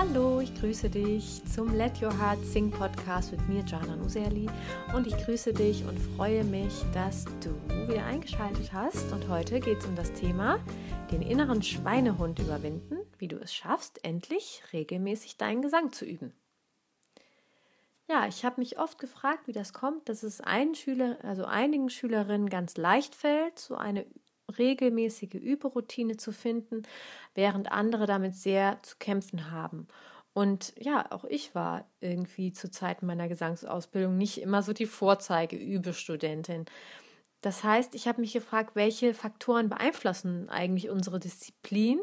[0.00, 4.48] Hallo, ich grüße dich zum Let Your Heart Sing Podcast mit mir, Jana Nuserli.
[4.94, 7.50] Und ich grüße dich und freue mich, dass du
[7.88, 9.10] wieder eingeschaltet hast.
[9.10, 10.60] Und heute geht es um das Thema,
[11.10, 16.32] den inneren Schweinehund überwinden, wie du es schaffst, endlich regelmäßig deinen Gesang zu üben.
[18.06, 20.40] Ja, ich habe mich oft gefragt, wie das kommt, dass es
[20.74, 24.06] Schüler, also einigen Schülerinnen ganz leicht fällt, so eine
[24.56, 26.82] regelmäßige Überroutine zu finden,
[27.34, 29.88] während andere damit sehr zu kämpfen haben.
[30.32, 36.66] Und ja, auch ich war irgendwie zu Zeiten meiner Gesangsausbildung nicht immer so die Vorzeige-Übestudentin.
[37.40, 42.00] Das heißt, ich habe mich gefragt, welche Faktoren beeinflussen eigentlich unsere Disziplin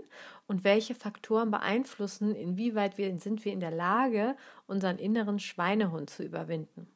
[0.48, 6.24] und welche Faktoren beeinflussen, inwieweit wir sind wir in der Lage, unseren inneren Schweinehund zu
[6.24, 6.95] überwinden.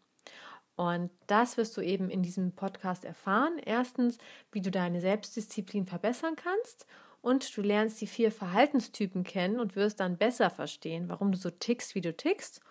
[0.79, 3.59] Und das wirst du eben in diesem Podcast erfahren.
[3.65, 4.17] Erstens,
[4.53, 6.85] wie du deine Selbstdisziplin verbessern kannst
[7.21, 11.49] und du lernst die vier Verhaltenstypen kennen und wirst dann besser verstehen, warum du so
[11.49, 12.61] tickst, wie du tickst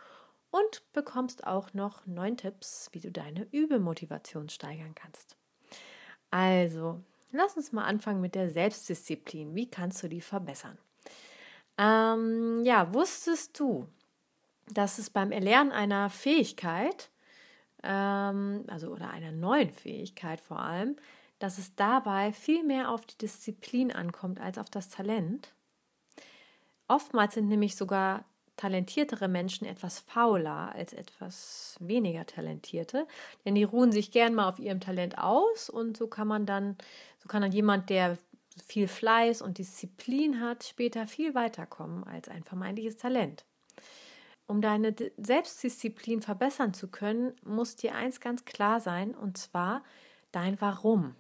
[0.51, 5.37] und bekommst auch noch neun Tipps, wie du deine Übemotivation steigern kannst.
[6.31, 9.55] Also, lass uns mal anfangen mit der Selbstdisziplin.
[9.55, 10.79] Wie kannst du die verbessern?
[11.77, 13.87] Ähm, ja, wusstest du,
[14.73, 17.11] dass es beim Erlernen einer Fähigkeit
[17.83, 20.97] ähm, also oder einer neuen Fähigkeit vor allem,
[21.39, 25.55] dass es dabei viel mehr auf die Disziplin ankommt als auf das Talent.
[26.89, 28.25] Oftmals sind nämlich sogar
[28.57, 33.07] talentiertere Menschen etwas fauler als etwas weniger talentierte,
[33.45, 36.77] denn die ruhen sich gern mal auf ihrem Talent aus und so kann man dann,
[37.19, 38.19] so kann dann jemand, der
[38.67, 43.45] viel Fleiß und Disziplin hat, später viel weiterkommen als ein vermeintliches Talent.
[44.49, 49.85] Um deine Selbstdisziplin verbessern zu können, muss dir eins ganz klar sein, und zwar
[50.33, 51.15] dein Warum.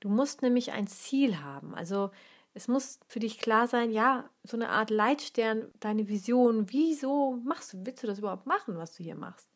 [0.00, 1.74] Du musst nämlich ein Ziel haben.
[1.74, 2.10] Also
[2.52, 7.72] es muss für dich klar sein, ja, so eine Art Leitstern, deine Vision, wieso machst
[7.72, 9.48] du, willst du das überhaupt machen, was du hier machst?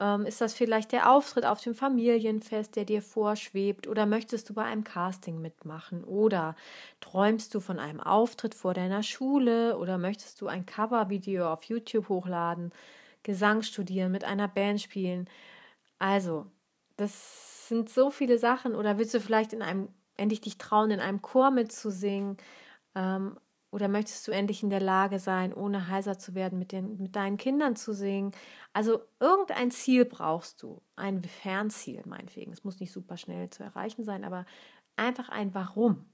[0.00, 3.88] Ähm, ist das vielleicht der Auftritt auf dem Familienfest, der dir vorschwebt?
[3.88, 6.04] Oder möchtest du bei einem Casting mitmachen?
[6.04, 6.54] Oder
[7.00, 9.76] träumst du von einem Auftritt vor deiner Schule?
[9.78, 12.72] Oder möchtest du ein Covervideo auf YouTube hochladen?
[13.24, 15.28] Gesang studieren, mit einer Band spielen?
[15.98, 16.46] Also,
[16.96, 18.74] das sind so viele Sachen.
[18.76, 22.36] Oder willst du vielleicht in einem, endlich dich trauen, in einem Chor mitzusingen?
[22.94, 23.38] Ähm,
[23.70, 27.16] oder möchtest du endlich in der Lage sein, ohne heiser zu werden, mit, den, mit
[27.16, 28.32] deinen Kindern zu singen?
[28.72, 32.52] Also irgendein Ziel brauchst du, ein Fernziel meinetwegen.
[32.52, 34.46] Es muss nicht super schnell zu erreichen sein, aber
[34.96, 36.06] einfach ein Warum.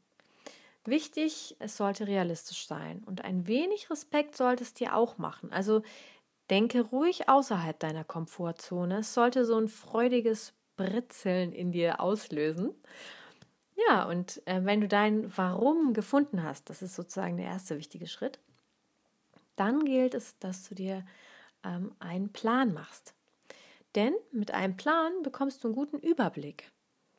[0.85, 5.51] Wichtig, es sollte realistisch sein und ein wenig Respekt sollte es dir auch machen.
[5.53, 5.83] Also
[6.51, 8.99] denke ruhig außerhalb deiner Komfortzone.
[8.99, 12.75] Es sollte so ein freudiges Britzeln in dir auslösen.
[13.77, 18.07] Ja, und äh, wenn du dein Warum gefunden hast, das ist sozusagen der erste wichtige
[18.07, 18.39] Schritt,
[19.57, 21.05] dann gilt es, dass du dir
[21.65, 23.15] ähm, einen Plan machst.
[23.95, 26.71] Denn mit einem Plan bekommst du einen guten Überblick.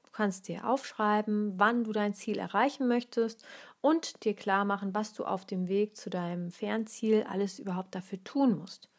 [0.03, 3.45] Du kannst dir aufschreiben, wann du dein Ziel erreichen möchtest
[3.81, 8.23] und dir klar machen, was du auf dem Weg zu deinem Fernziel alles überhaupt dafür
[8.23, 8.89] tun musst.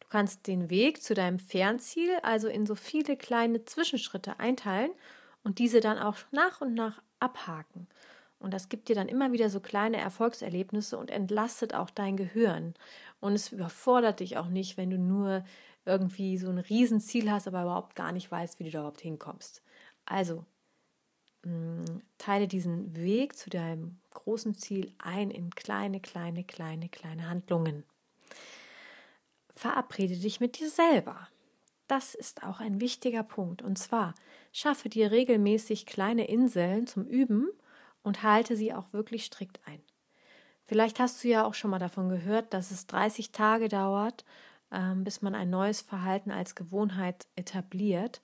[0.00, 4.90] Du kannst den Weg zu deinem Fernziel also in so viele kleine Zwischenschritte einteilen
[5.44, 7.88] und diese dann auch nach und nach abhaken.
[8.38, 12.74] Und das gibt dir dann immer wieder so kleine Erfolgserlebnisse und entlastet auch dein Gehirn.
[13.20, 15.44] Und es überfordert dich auch nicht, wenn du nur
[15.84, 19.62] irgendwie so ein Riesenziel hast, aber überhaupt gar nicht weißt, wie du da überhaupt hinkommst.
[20.06, 20.44] Also
[21.44, 21.84] mm,
[22.18, 27.84] teile diesen Weg zu deinem großen Ziel ein in kleine, kleine, kleine, kleine Handlungen.
[29.54, 31.28] Verabrede dich mit dir selber.
[31.92, 33.60] Das ist auch ein wichtiger Punkt.
[33.60, 34.14] Und zwar
[34.50, 37.50] schaffe dir regelmäßig kleine Inseln zum Üben
[38.02, 39.78] und halte sie auch wirklich strikt ein.
[40.64, 44.24] Vielleicht hast du ja auch schon mal davon gehört, dass es 30 Tage dauert,
[44.70, 48.22] ähm, bis man ein neues Verhalten als Gewohnheit etabliert.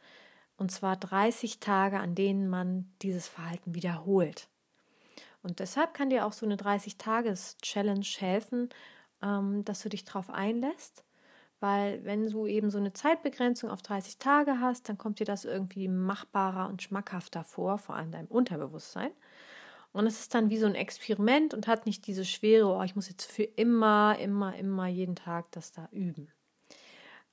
[0.57, 4.49] Und zwar 30 Tage, an denen man dieses Verhalten wiederholt.
[5.43, 8.71] Und deshalb kann dir auch so eine 30-Tages-Challenge helfen,
[9.23, 11.05] ähm, dass du dich darauf einlässt
[11.61, 15.45] weil wenn du eben so eine Zeitbegrenzung auf 30 Tage hast, dann kommt dir das
[15.45, 19.11] irgendwie machbarer und schmackhafter vor, vor allem deinem Unterbewusstsein.
[19.93, 22.95] Und es ist dann wie so ein Experiment und hat nicht diese Schwere, oh, ich
[22.95, 26.31] muss jetzt für immer, immer, immer jeden Tag das da üben.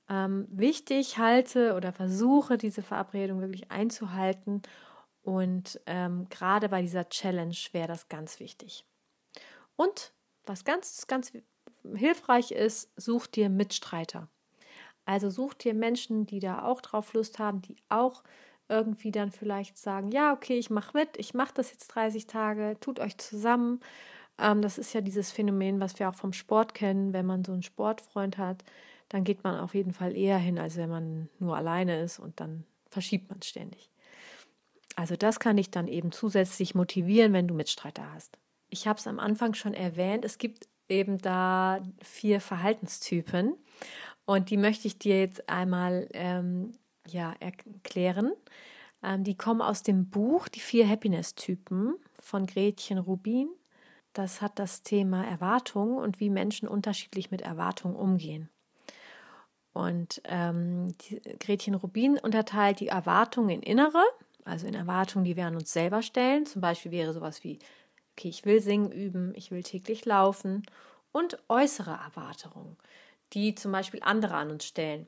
[0.08, 4.62] Ähm, wichtig halte oder versuche diese Verabredung wirklich einzuhalten
[5.22, 8.86] und ähm, gerade bei dieser Challenge wäre das ganz wichtig.
[9.74, 10.12] Und
[10.44, 11.32] was ganz, ganz
[11.94, 14.28] hilfreich ist, such dir Mitstreiter.
[15.04, 18.24] Also such dir Menschen, die da auch drauf Lust haben, die auch
[18.68, 22.76] irgendwie dann vielleicht sagen, ja, okay, ich mache mit, ich mache das jetzt 30 Tage,
[22.80, 23.80] tut euch zusammen
[24.38, 27.12] Ähm, das ist ja dieses Phänomen, was wir auch vom Sport kennen.
[27.12, 28.64] Wenn man so einen Sportfreund hat,
[29.08, 32.40] dann geht man auf jeden Fall eher hin, als wenn man nur alleine ist und
[32.40, 33.90] dann verschiebt man ständig.
[34.96, 38.38] Also das kann dich dann eben zusätzlich motivieren, wenn du Mitstreiter hast.
[38.70, 43.54] Ich habe es am Anfang schon erwähnt, es gibt eben da vier Verhaltenstypen
[44.26, 46.72] und die möchte ich dir jetzt einmal ähm,
[47.06, 48.32] ja, erklären.
[49.02, 53.48] Ähm, die kommen aus dem Buch Die vier Happiness-Typen von Gretchen Rubin.
[54.12, 58.50] Das hat das Thema Erwartung und wie Menschen unterschiedlich mit Erwartungen umgehen.
[59.72, 60.94] Und ähm,
[61.38, 64.02] Gretchen Rubin unterteilt die Erwartungen in innere,
[64.44, 66.46] also in Erwartungen, die wir an uns selber stellen.
[66.46, 67.58] Zum Beispiel wäre sowas wie,
[68.16, 70.62] okay, ich will singen üben, ich will täglich laufen.
[71.12, 72.76] Und äußere Erwartungen,
[73.32, 75.06] die zum Beispiel andere an uns stellen.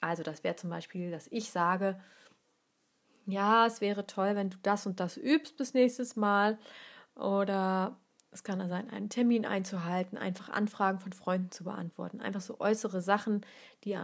[0.00, 2.00] Also das wäre zum Beispiel, dass ich sage,
[3.26, 6.58] ja, es wäre toll, wenn du das und das übst bis nächstes Mal.
[7.14, 7.96] Oder
[8.30, 12.20] es kann sein, einen Termin einzuhalten, einfach Anfragen von Freunden zu beantworten.
[12.20, 13.44] Einfach so äußere Sachen,
[13.84, 13.98] die,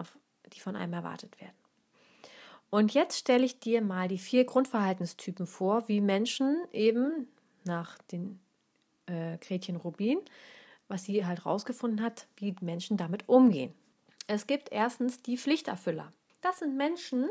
[0.53, 1.55] die von einem erwartet werden.
[2.71, 7.29] Und jetzt stelle ich dir mal die vier Grundverhaltenstypen vor, wie Menschen eben
[7.67, 8.41] nach den
[9.07, 10.19] äh, Gretchen Rubin,
[10.89, 13.75] was sie halt rausgefunden hat, wie Menschen damit umgehen.
[14.27, 16.13] Es gibt erstens die Pflichterfüller.
[16.41, 17.29] Das sind Menschen,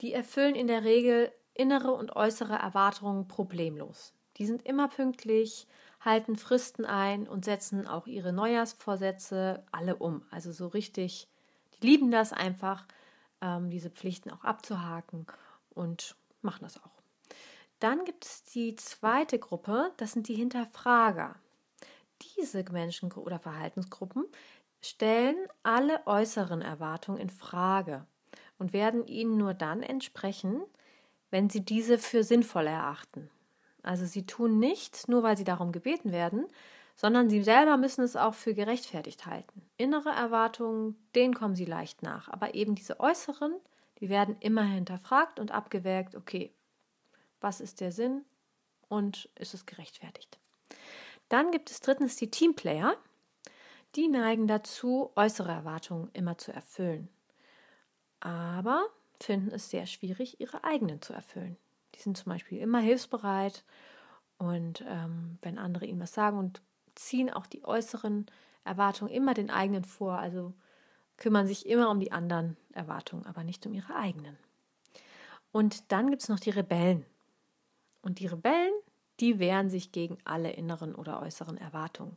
[0.00, 4.14] die erfüllen in der Regel innere und äußere Erwartungen problemlos.
[4.36, 5.66] Die sind immer pünktlich,
[6.00, 10.22] halten Fristen ein und setzen auch ihre Neujahrsvorsätze alle um.
[10.30, 11.28] Also so richtig,
[11.74, 12.86] die lieben das einfach,
[13.42, 15.26] ähm, diese Pflichten auch abzuhaken
[15.70, 16.99] und machen das auch.
[17.80, 21.36] Dann gibt es die zweite Gruppe, das sind die Hinterfrager.
[22.36, 24.26] Diese Menschen oder Verhaltensgruppen
[24.82, 28.06] stellen alle äußeren Erwartungen in Frage
[28.58, 30.62] und werden ihnen nur dann entsprechen,
[31.30, 33.30] wenn sie diese für sinnvoll erachten.
[33.82, 36.46] Also sie tun nichts, nur weil sie darum gebeten werden,
[36.96, 39.62] sondern sie selber müssen es auch für gerechtfertigt halten.
[39.78, 43.54] Innere Erwartungen, denen kommen sie leicht nach, aber eben diese äußeren,
[44.00, 46.52] die werden immer hinterfragt und abgewägt, okay,
[47.40, 48.24] was ist der Sinn
[48.88, 50.38] und ist es gerechtfertigt.
[51.28, 52.96] Dann gibt es drittens die Teamplayer,
[53.96, 57.08] die neigen dazu, äußere Erwartungen immer zu erfüllen
[58.20, 58.86] aber
[59.18, 61.56] finden es sehr schwierig, ihre eigenen zu erfüllen.
[61.94, 63.64] Die sind zum Beispiel immer hilfsbereit
[64.38, 66.62] und ähm, wenn andere ihnen was sagen und
[66.94, 68.26] ziehen auch die äußeren
[68.64, 70.54] Erwartungen immer den eigenen vor, also
[71.16, 74.38] kümmern sich immer um die anderen Erwartungen, aber nicht um ihre eigenen.
[75.52, 77.04] Und dann gibt es noch die Rebellen.
[78.02, 78.72] Und die Rebellen,
[79.20, 82.16] die wehren sich gegen alle inneren oder äußeren Erwartungen.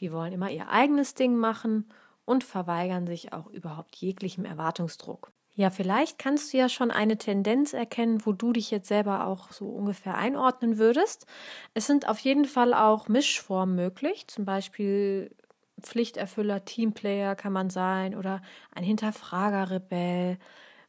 [0.00, 1.88] Die wollen immer ihr eigenes Ding machen
[2.24, 5.32] und verweigern sich auch überhaupt jeglichem Erwartungsdruck.
[5.54, 9.50] Ja, vielleicht kannst du ja schon eine Tendenz erkennen, wo du dich jetzt selber auch
[9.50, 11.26] so ungefähr einordnen würdest.
[11.74, 15.34] Es sind auf jeden Fall auch Mischformen möglich, zum Beispiel
[15.82, 18.42] Pflichterfüller, Teamplayer kann man sein oder
[18.74, 20.38] ein Hinterfrager-Rebell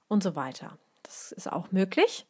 [0.08, 0.78] und so weiter.
[1.04, 2.25] Das ist auch möglich.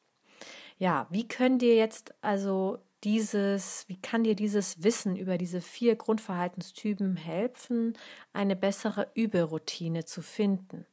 [0.81, 5.95] Ja, wie können dir jetzt also dieses, wie kann dir dieses Wissen über diese vier
[5.95, 7.95] Grundverhaltenstypen helfen,
[8.33, 10.87] eine bessere Überroutine zu finden?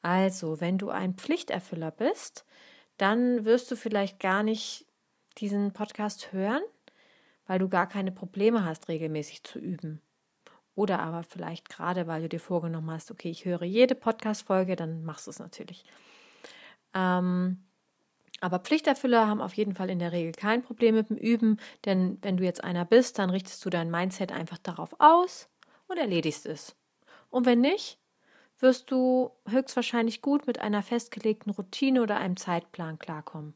[0.00, 2.46] Also, wenn du ein Pflichterfüller bist,
[2.96, 4.86] dann wirst du vielleicht gar nicht
[5.36, 6.62] diesen Podcast hören,
[7.46, 10.00] weil du gar keine Probleme hast, regelmäßig zu üben.
[10.74, 15.04] Oder aber vielleicht gerade, weil du dir vorgenommen hast, okay, ich höre jede Podcast-Folge, dann
[15.04, 15.84] machst du es natürlich.
[16.94, 17.67] Ähm,
[18.40, 22.18] aber Pflichterfüller haben auf jeden Fall in der Regel kein Problem mit dem Üben, denn
[22.22, 25.48] wenn du jetzt einer bist, dann richtest du dein Mindset einfach darauf aus
[25.88, 26.76] und erledigst es.
[27.30, 27.98] Und wenn nicht,
[28.60, 33.54] wirst du höchstwahrscheinlich gut mit einer festgelegten Routine oder einem Zeitplan klarkommen.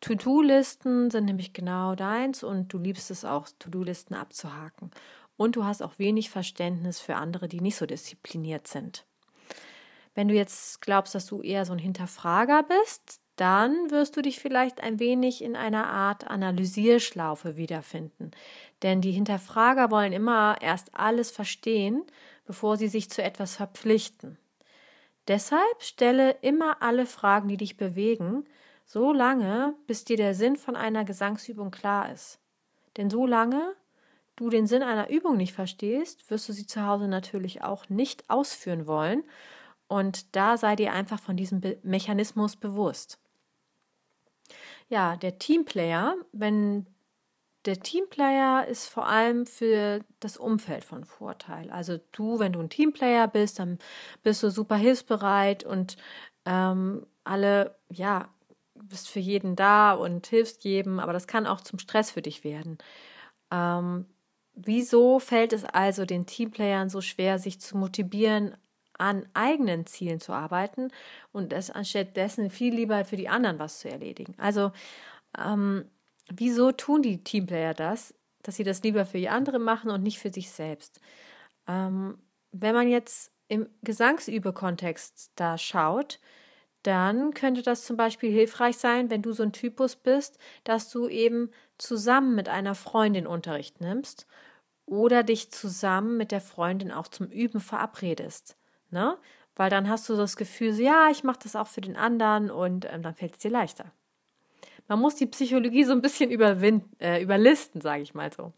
[0.00, 4.90] To-Do-Listen sind nämlich genau deins und du liebst es auch, To-Do-Listen abzuhaken.
[5.36, 9.06] Und du hast auch wenig Verständnis für andere, die nicht so diszipliniert sind.
[10.14, 14.40] Wenn du jetzt glaubst, dass du eher so ein Hinterfrager bist, dann wirst du dich
[14.40, 18.32] vielleicht ein wenig in einer Art Analysierschlaufe wiederfinden.
[18.82, 22.02] Denn die Hinterfrager wollen immer erst alles verstehen,
[22.46, 24.38] bevor sie sich zu etwas verpflichten.
[25.28, 28.44] Deshalb stelle immer alle Fragen, die dich bewegen,
[28.84, 32.40] so lange, bis dir der Sinn von einer Gesangsübung klar ist.
[32.96, 33.74] Denn so lange
[34.34, 38.28] du den Sinn einer Übung nicht verstehst, wirst du sie zu Hause natürlich auch nicht
[38.28, 39.22] ausführen wollen.
[39.86, 43.18] Und da sei dir einfach von diesem Mechanismus bewusst.
[44.88, 46.86] Ja, der Teamplayer, wenn
[47.66, 51.70] der Teamplayer ist vor allem für das Umfeld von Vorteil.
[51.70, 53.78] Also du, wenn du ein Teamplayer bist, dann
[54.22, 55.96] bist du super hilfsbereit und
[56.46, 58.30] ähm, alle, ja,
[58.74, 62.44] bist für jeden da und hilfst jedem, aber das kann auch zum Stress für dich
[62.44, 62.78] werden.
[63.50, 64.06] Ähm,
[64.60, 68.56] Wieso fällt es also den Teamplayern so schwer, sich zu motivieren,
[68.98, 70.88] an eigenen Zielen zu arbeiten
[71.32, 74.34] und es anstatt dessen viel lieber für die anderen was zu erledigen?
[74.38, 74.72] Also,
[75.38, 75.86] ähm,
[76.30, 80.18] wieso tun die Teamplayer das, dass sie das lieber für die andere machen und nicht
[80.18, 81.00] für sich selbst?
[81.68, 82.18] Ähm,
[82.52, 86.20] wenn man jetzt im Gesangsübekontext da schaut,
[86.82, 91.08] dann könnte das zum Beispiel hilfreich sein, wenn du so ein Typus bist, dass du
[91.08, 94.26] eben zusammen mit einer Freundin Unterricht nimmst
[94.86, 98.56] oder dich zusammen mit der Freundin auch zum Üben verabredest.
[98.90, 99.16] Ne?
[99.56, 102.50] Weil dann hast du das Gefühl, so, ja, ich mache das auch für den anderen
[102.50, 103.92] und ähm, dann fällt es dir leichter.
[104.86, 106.30] Man muss die Psychologie so ein bisschen
[107.00, 108.52] äh, überlisten, sage ich mal so.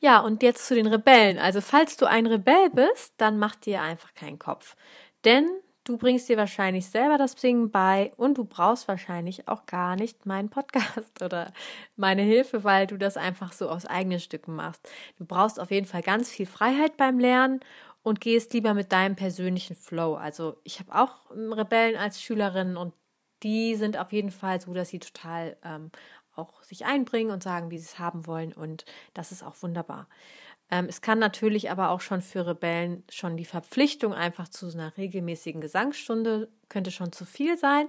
[0.00, 1.38] Ja, und jetzt zu den Rebellen.
[1.38, 4.76] Also, falls du ein Rebell bist, dann mach dir einfach keinen Kopf.
[5.24, 5.48] Denn
[5.86, 10.26] Du bringst dir wahrscheinlich selber das Singen bei und du brauchst wahrscheinlich auch gar nicht
[10.26, 11.52] meinen Podcast oder
[11.94, 14.80] meine Hilfe, weil du das einfach so aus eigenen Stücken machst.
[15.16, 17.60] Du brauchst auf jeden Fall ganz viel Freiheit beim Lernen
[18.06, 20.14] und gehst lieber mit deinem persönlichen Flow.
[20.14, 22.94] Also ich habe auch Rebellen als Schülerin und
[23.42, 25.90] die sind auf jeden Fall so, dass sie total ähm,
[26.36, 30.06] auch sich einbringen und sagen, wie sie es haben wollen und das ist auch wunderbar.
[30.70, 34.96] Ähm, es kann natürlich aber auch schon für Rebellen schon die Verpflichtung einfach zu einer
[34.96, 37.88] regelmäßigen Gesangsstunde könnte schon zu viel sein.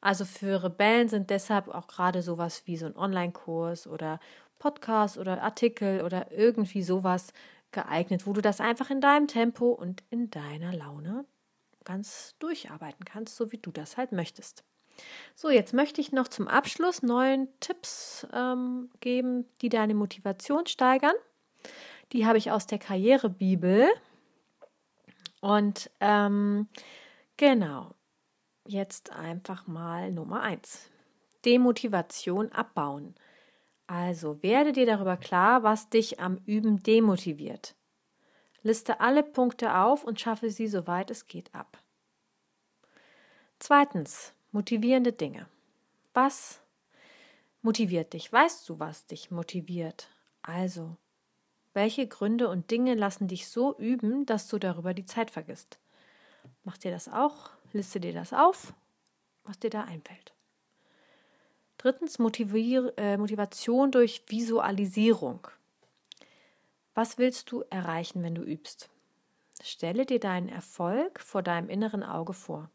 [0.00, 4.18] Also für Rebellen sind deshalb auch gerade sowas wie so ein Online-Kurs oder
[4.58, 7.32] Podcast oder Artikel oder irgendwie sowas
[7.72, 11.24] geeignet, wo du das einfach in deinem Tempo und in deiner Laune
[11.84, 14.64] ganz durcharbeiten kannst, so wie du das halt möchtest.
[15.34, 21.14] So, jetzt möchte ich noch zum Abschluss neun Tipps ähm, geben, die deine Motivation steigern.
[22.12, 23.88] Die habe ich aus der Karrierebibel.
[25.40, 26.68] Und ähm,
[27.36, 27.94] genau,
[28.66, 30.90] jetzt einfach mal Nummer eins.
[31.44, 33.14] Demotivation abbauen.
[33.86, 37.74] Also werde dir darüber klar, was dich am Üben demotiviert.
[38.62, 41.82] Liste alle Punkte auf und schaffe sie, soweit es geht, ab.
[43.58, 45.46] Zweitens, motivierende Dinge.
[46.14, 46.60] Was
[47.62, 48.32] motiviert dich?
[48.32, 50.08] Weißt du, was dich motiviert?
[50.42, 50.96] Also,
[51.72, 55.78] welche Gründe und Dinge lassen dich so üben, dass du darüber die Zeit vergisst?
[56.64, 58.74] Mach dir das auch, liste dir das auf,
[59.44, 60.34] was dir da einfällt.
[61.82, 65.48] Drittens Motivier äh, Motivation durch Visualisierung.
[66.94, 68.88] Was willst du erreichen, wenn du übst?
[69.60, 72.70] Stelle dir deinen Erfolg vor deinem inneren Auge vor.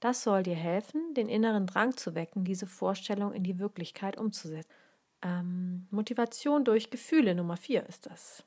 [0.00, 4.68] Das soll dir helfen, den inneren Drang zu wecken, diese Vorstellung in die Wirklichkeit umzusetzen.
[5.22, 8.44] Ähm, Motivation durch Gefühle Nummer vier ist das.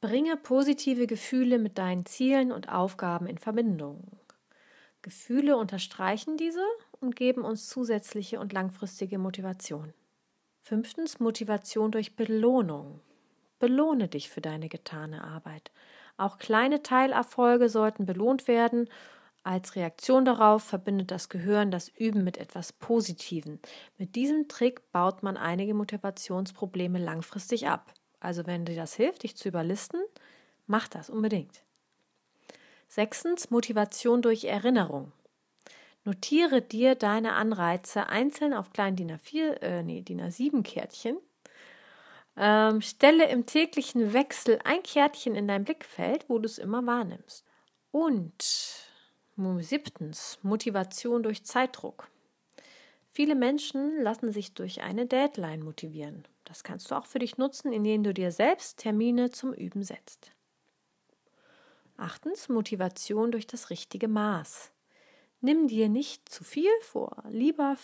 [0.00, 4.04] Bringe positive Gefühle mit deinen Zielen und Aufgaben in Verbindung.
[5.02, 6.64] Gefühle unterstreichen diese
[7.00, 9.92] und geben uns zusätzliche und langfristige Motivation.
[10.60, 13.00] Fünftens Motivation durch Belohnung.
[13.58, 15.70] Belohne dich für deine getane Arbeit.
[16.16, 18.88] Auch kleine Teilerfolge sollten belohnt werden
[19.44, 23.58] als Reaktion darauf verbindet das Gehirn das Üben mit etwas Positivem.
[23.98, 27.92] Mit diesem Trick baut man einige Motivationsprobleme langfristig ab.
[28.20, 30.00] Also wenn dir das hilft, dich zu überlisten,
[30.66, 31.64] mach das unbedingt.
[32.92, 35.12] Sechstens, Motivation durch Erinnerung.
[36.04, 41.16] Notiere dir deine Anreize einzeln auf kleinen DIN A4, äh, nee, DIN A7 Kärtchen.
[42.36, 47.46] Ähm, stelle im täglichen Wechsel ein Kärtchen in dein Blickfeld, wo du es immer wahrnimmst.
[47.92, 48.42] Und
[49.60, 52.10] Siebtens, Motivation durch Zeitdruck.
[53.10, 56.28] Viele Menschen lassen sich durch eine Deadline motivieren.
[56.44, 60.32] Das kannst du auch für dich nutzen, indem du dir selbst Termine zum Üben setzt.
[62.02, 64.72] Achtens, Motivation durch das richtige Maß.
[65.40, 67.22] Nimm dir nicht zu viel vor.
[67.28, 67.76] Lieber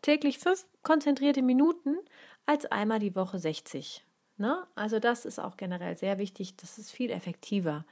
[0.00, 1.96] täglich fünf konzentrierte Minuten
[2.46, 4.04] als einmal die Woche 60.
[4.36, 4.64] Ne?
[4.76, 6.56] Also das ist auch generell sehr wichtig.
[6.56, 7.84] Das ist viel effektiver.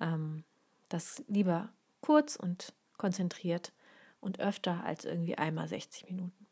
[0.00, 0.44] Ähm,
[0.88, 1.70] das lieber
[2.02, 3.72] kurz und konzentriert
[4.20, 6.46] und öfter als irgendwie einmal 60 Minuten.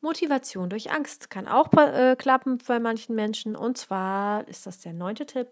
[0.00, 3.56] Motivation durch Angst kann auch äh, klappen bei manchen Menschen.
[3.56, 5.48] Und zwar ist das der neunte Tipp.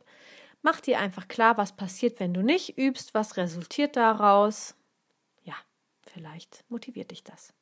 [0.62, 4.76] Mach dir einfach klar, was passiert, wenn du nicht übst, was resultiert daraus.
[5.42, 5.54] Ja,
[6.06, 7.52] vielleicht motiviert dich das.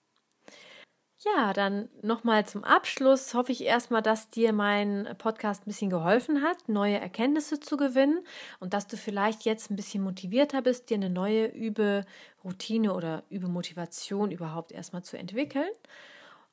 [1.23, 6.41] Ja, dann nochmal zum Abschluss hoffe ich erstmal, dass dir mein Podcast ein bisschen geholfen
[6.43, 8.25] hat, neue Erkenntnisse zu gewinnen
[8.59, 14.31] und dass du vielleicht jetzt ein bisschen motivierter bist, dir eine neue Überoutine oder Übemotivation
[14.31, 15.69] überhaupt erstmal zu entwickeln.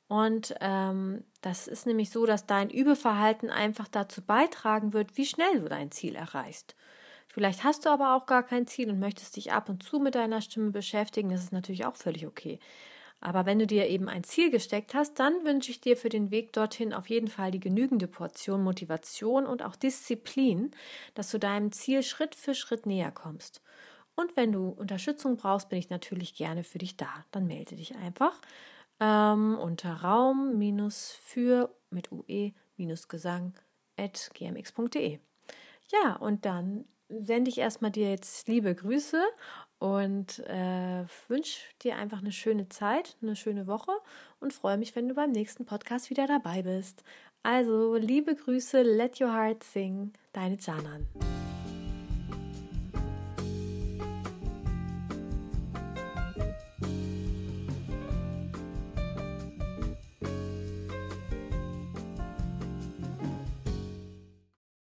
[0.08, 5.60] Und ähm, das ist nämlich so, dass dein Übeverhalten einfach dazu beitragen wird, wie schnell
[5.60, 6.74] du dein Ziel erreichst.
[7.28, 10.14] Vielleicht hast du aber auch gar kein Ziel und möchtest dich ab und zu mit
[10.14, 11.28] deiner Stimme beschäftigen.
[11.28, 12.58] Das ist natürlich auch völlig okay.
[13.20, 16.30] Aber wenn du dir eben ein Ziel gesteckt hast, dann wünsche ich dir für den
[16.30, 20.70] Weg dorthin auf jeden Fall die genügende Portion Motivation und auch Disziplin,
[21.14, 23.60] dass du deinem Ziel Schritt für Schritt näher kommst.
[24.14, 27.08] Und wenn du Unterstützung brauchst, bin ich natürlich gerne für dich da.
[27.30, 28.40] Dann melde dich einfach
[29.00, 30.58] ähm, unter Raum
[30.90, 33.54] für mit ue-gesang
[33.96, 35.18] at gmx.de.
[35.90, 39.22] Ja, und dann sende ich erstmal dir jetzt liebe Grüße
[39.78, 43.92] und äh, wünsche dir einfach eine schöne Zeit, eine schöne Woche
[44.40, 47.04] und freue mich, wenn du beim nächsten Podcast wieder dabei bist.
[47.42, 51.06] Also, liebe Grüße, let your heart sing, deine Janan.